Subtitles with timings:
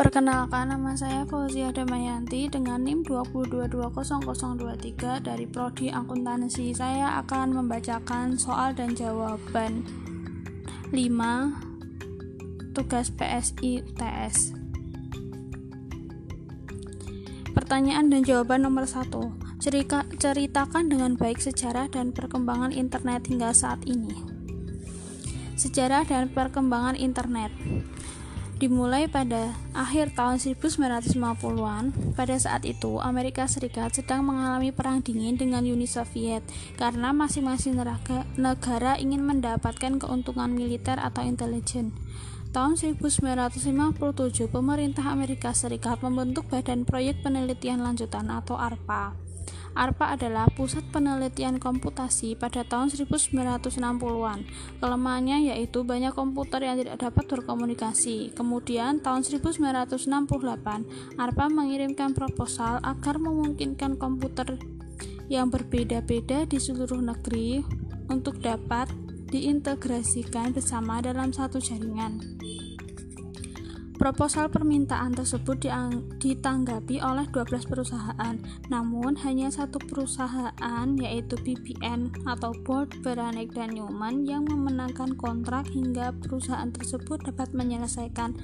[0.00, 6.72] Perkenalkan, nama saya Fauzia Damayanti dengan NIM 2220023 dari Prodi Akuntansi.
[6.72, 9.84] Saya akan membacakan soal dan jawaban
[10.88, 14.56] 5 tugas PSI UTS.
[17.52, 19.04] Pertanyaan dan jawaban nomor 1.
[20.16, 24.16] Ceritakan dengan baik sejarah dan perkembangan internet hingga saat ini.
[25.60, 27.52] Sejarah dan perkembangan internet
[28.60, 32.12] dimulai pada akhir tahun 1950-an.
[32.12, 36.44] Pada saat itu, Amerika Serikat sedang mengalami perang dingin dengan Uni Soviet
[36.76, 37.80] karena masing-masing
[38.36, 41.96] negara ingin mendapatkan keuntungan militer atau intelijen.
[42.52, 49.29] Tahun 1957, pemerintah Amerika Serikat membentuk Badan Proyek Penelitian Lanjutan atau ARPA
[49.74, 54.40] ARPA adalah pusat penelitian komputasi pada tahun 1960-an.
[54.82, 58.34] Kelemahannya yaitu banyak komputer yang tidak dapat berkomunikasi.
[58.34, 64.58] Kemudian tahun 1968, ARPA mengirimkan proposal agar memungkinkan komputer
[65.30, 67.62] yang berbeda-beda di seluruh negeri
[68.10, 68.90] untuk dapat
[69.30, 72.18] diintegrasikan bersama dalam satu jaringan.
[74.00, 75.60] Proposal permintaan tersebut
[76.24, 78.32] ditanggapi oleh 12 perusahaan,
[78.72, 86.16] namun hanya satu perusahaan yaitu BBN atau Board Beranek dan Newman yang memenangkan kontrak hingga
[86.16, 88.40] perusahaan tersebut dapat menyelesaikan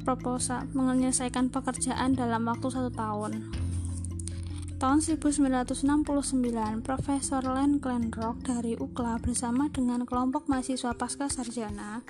[0.00, 3.52] proposal menyelesaikan pekerjaan dalam waktu satu tahun.
[4.80, 5.84] Tahun 1969,
[6.80, 12.00] Profesor Len Glenrock dari UCLA bersama dengan kelompok mahasiswa pasca sarjana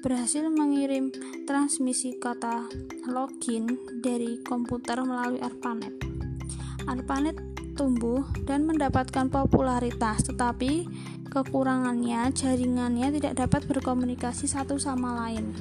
[0.00, 1.12] berhasil mengirim
[1.44, 2.64] transmisi kata
[3.04, 5.92] login dari komputer melalui ARPANET.
[6.88, 7.36] ARPANET
[7.76, 10.88] tumbuh dan mendapatkan popularitas, tetapi
[11.28, 15.52] kekurangannya jaringannya tidak dapat berkomunikasi satu sama lain.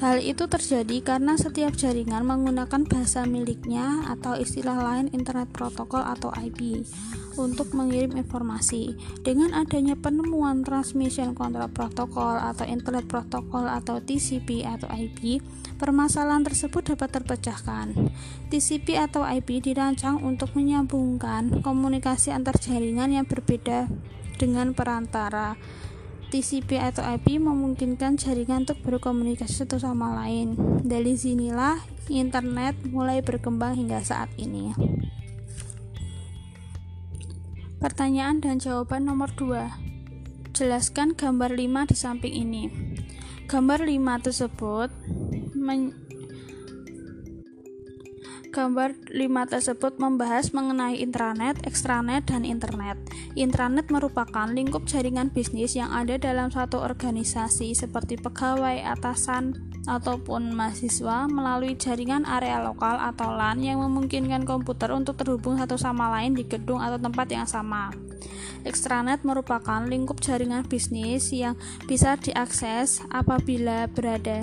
[0.00, 6.32] Hal itu terjadi karena setiap jaringan menggunakan bahasa miliknya atau istilah lain Internet Protocol atau
[6.40, 6.88] IP
[7.36, 8.96] untuk mengirim informasi.
[9.20, 15.44] Dengan adanya penemuan Transmission Control Protocol atau Internet Protocol atau TCP atau IP,
[15.76, 17.92] permasalahan tersebut dapat terpecahkan.
[18.48, 23.84] TCP atau IP dirancang untuk menyambungkan komunikasi antar jaringan yang berbeda
[24.40, 25.60] dengan perantara.
[26.30, 30.54] TCP atau IP memungkinkan jaringan untuk berkomunikasi satu sama lain.
[30.86, 34.70] Dari sinilah internet mulai berkembang hingga saat ini.
[37.82, 40.54] Pertanyaan dan jawaban nomor 2.
[40.54, 42.62] Jelaskan gambar 5 di samping ini.
[43.50, 44.88] Gambar 5 tersebut
[48.50, 52.98] Gambar 5 tersebut membahas mengenai intranet, ekstranet, dan internet.
[53.38, 59.54] Intranet merupakan lingkup jaringan bisnis yang ada dalam satu organisasi seperti pegawai, atasan,
[59.86, 66.10] ataupun mahasiswa melalui jaringan area lokal atau LAN yang memungkinkan komputer untuk terhubung satu sama
[66.18, 67.94] lain di gedung atau tempat yang sama.
[68.66, 71.54] Extranet merupakan lingkup jaringan bisnis yang
[71.86, 74.42] bisa diakses apabila berada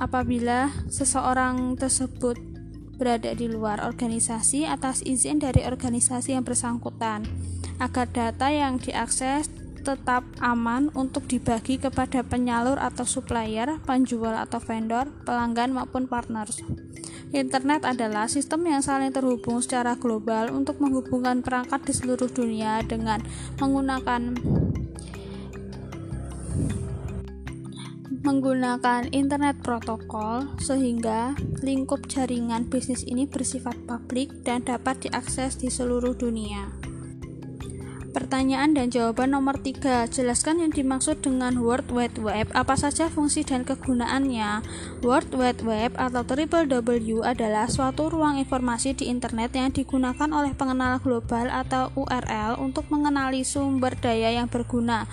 [0.00, 2.49] apabila seseorang tersebut
[3.00, 7.24] berada di luar organisasi atas izin dari organisasi yang bersangkutan,
[7.80, 9.48] agar data yang diakses
[9.80, 16.60] tetap aman untuk dibagi kepada penyalur atau supplier, penjual atau vendor, pelanggan maupun partners.
[17.30, 23.22] Internet adalah sistem yang saling terhubung secara global untuk menghubungkan perangkat di seluruh dunia dengan
[23.62, 24.34] menggunakan
[28.30, 31.34] menggunakan internet protokol sehingga
[31.66, 36.70] lingkup jaringan bisnis ini bersifat publik dan dapat diakses di seluruh dunia.
[38.14, 40.06] Pertanyaan dan jawaban nomor 3.
[40.10, 42.54] Jelaskan yang dimaksud dengan World Wide Web.
[42.54, 44.62] Apa saja fungsi dan kegunaannya?
[45.02, 51.02] World Wide Web atau www adalah suatu ruang informasi di internet yang digunakan oleh pengenal
[51.02, 55.10] global atau URL untuk mengenali sumber daya yang berguna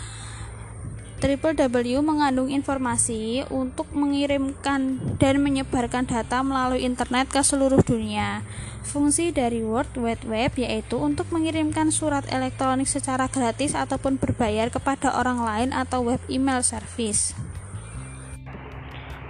[1.18, 8.46] Triple W mengandung informasi untuk mengirimkan dan menyebarkan data melalui internet ke seluruh dunia.
[8.86, 15.10] Fungsi dari World Wide Web yaitu untuk mengirimkan surat elektronik secara gratis ataupun berbayar kepada
[15.18, 17.34] orang lain atau web email service.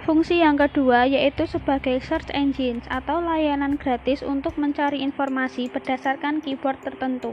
[0.04, 6.76] Fungsi yang kedua yaitu sebagai search engine atau layanan gratis untuk mencari informasi berdasarkan keyword
[6.84, 7.32] tertentu.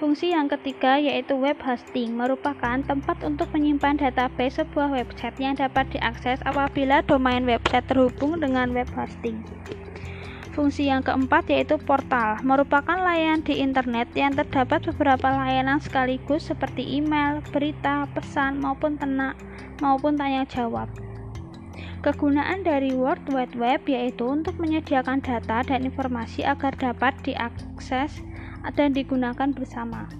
[0.00, 5.92] Fungsi yang ketiga yaitu web hosting merupakan tempat untuk menyimpan database sebuah website yang dapat
[5.92, 9.44] diakses apabila domain website terhubung dengan web hosting.
[10.56, 16.80] Fungsi yang keempat yaitu portal, merupakan layanan di internet yang terdapat beberapa layanan sekaligus seperti
[16.96, 19.36] email, berita, pesan maupun tena,
[19.84, 20.88] maupun tanya jawab.
[22.00, 28.24] Kegunaan dari World Wide Web yaitu untuk menyediakan data dan informasi agar dapat diakses
[28.64, 30.10] dan digunakan bersama.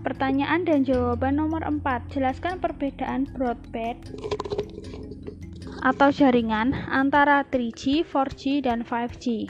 [0.00, 1.84] Pertanyaan dan jawaban nomor 4.
[2.08, 4.16] Jelaskan perbedaan broadband
[5.80, 9.48] atau jaringan antara 3G, 4G, dan 5G.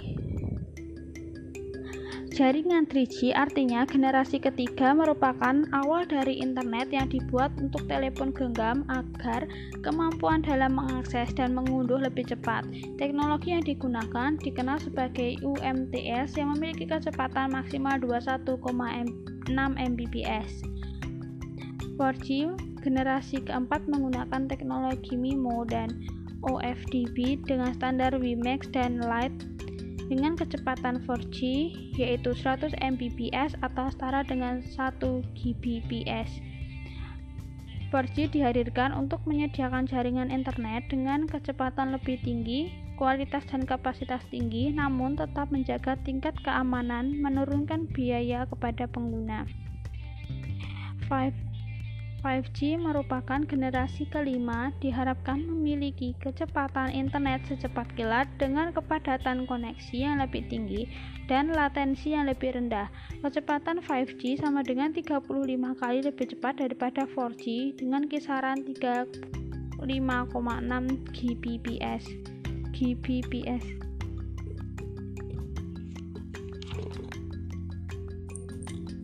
[2.40, 9.44] Jaringan 3G artinya generasi ketiga merupakan awal dari internet yang dibuat untuk telepon genggam agar
[9.84, 12.64] kemampuan dalam mengakses dan mengunduh lebih cepat.
[12.96, 18.56] Teknologi yang digunakan dikenal sebagai UMTS yang memiliki kecepatan maksimal 21,6
[19.52, 20.64] Mbps.
[22.00, 25.92] 4G generasi keempat menggunakan teknologi MIMO dan
[26.48, 29.59] OFDB dengan standar WiMAX dan Lite
[30.10, 31.38] dengan kecepatan 4G
[31.94, 34.98] yaitu 100 Mbps atau setara dengan 1
[35.38, 36.42] Gbps.
[37.94, 45.18] 4G dihadirkan untuk menyediakan jaringan internet dengan kecepatan lebih tinggi, kualitas dan kapasitas tinggi, namun
[45.18, 49.46] tetap menjaga tingkat keamanan, menurunkan biaya kepada pengguna.
[51.10, 51.49] 5
[52.20, 60.44] 5G merupakan generasi kelima diharapkan memiliki kecepatan internet secepat kilat dengan kepadatan koneksi yang lebih
[60.52, 60.84] tinggi
[61.32, 62.92] dan latensi yang lebih rendah.
[63.24, 65.24] Kecepatan 5G sama dengan 35
[65.80, 69.80] kali lebih cepat daripada 4G dengan kisaran 35,6
[71.16, 72.04] Gbps.
[72.76, 73.64] Gbps.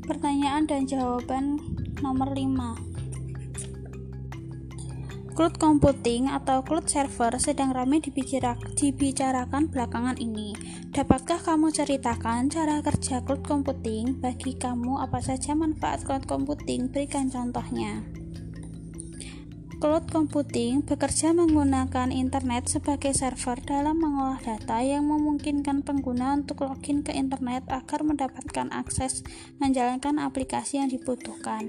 [0.05, 1.59] Pertanyaan dan jawaban
[2.05, 2.86] nomor 5
[5.37, 10.57] Cloud computing atau cloud server sedang ramai dibicarakan belakangan ini.
[10.97, 14.17] Dapatkah kamu ceritakan cara kerja cloud computing?
[14.17, 16.89] Bagi kamu, apa saja manfaat cloud computing?
[16.89, 18.01] Berikan contohnya.
[19.77, 27.05] Cloud computing bekerja menggunakan internet sebagai server dalam mengolah data yang memungkinkan pengguna untuk login
[27.05, 29.21] ke internet agar mendapatkan akses
[29.61, 31.69] menjalankan aplikasi yang dibutuhkan.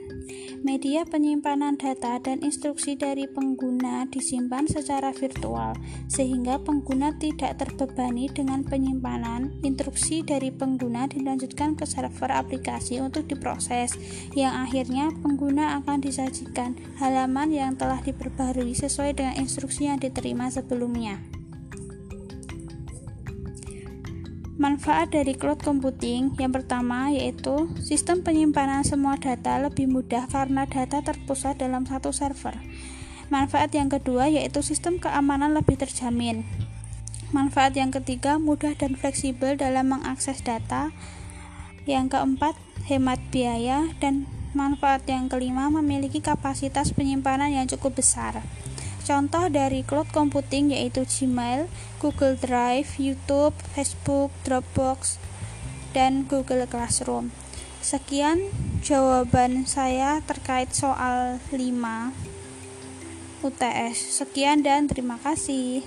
[0.64, 5.76] Media penyimpanan data dan instruksi dari pengguna disimpan secara virtual,
[6.08, 9.60] sehingga pengguna tidak terbebani dengan penyimpanan.
[9.68, 14.00] Instruksi dari pengguna dilanjutkan ke server aplikasi untuk diproses,
[14.32, 20.54] yang akhirnya pengguna akan disajikan halaman yang telah telah diperbarui sesuai dengan instruksi yang diterima
[20.54, 21.18] sebelumnya.
[24.62, 31.02] Manfaat dari cloud computing yang pertama yaitu sistem penyimpanan semua data lebih mudah karena data
[31.02, 32.54] terpusat dalam satu server.
[33.34, 36.46] Manfaat yang kedua yaitu sistem keamanan lebih terjamin.
[37.34, 40.94] Manfaat yang ketiga mudah dan fleksibel dalam mengakses data.
[41.90, 42.54] Yang keempat
[42.86, 48.42] hemat biaya dan Manfaat yang kelima memiliki kapasitas penyimpanan yang cukup besar.
[49.06, 51.70] Contoh dari cloud computing yaitu Gmail,
[52.02, 55.22] Google Drive, YouTube, Facebook, Dropbox,
[55.94, 57.30] dan Google Classroom.
[57.86, 58.50] Sekian
[58.82, 61.62] jawaban saya terkait soal 5
[63.46, 63.98] UTS.
[64.18, 65.86] Sekian dan terima kasih.